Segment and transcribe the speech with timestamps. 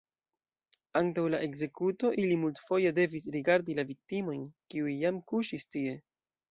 [1.01, 5.99] Antaŭ la ekzekuto ili multfoje devis rigardi la viktimojn, kiuj jam kuŝis tie.